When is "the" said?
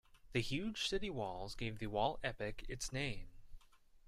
0.31-0.41, 1.77-1.85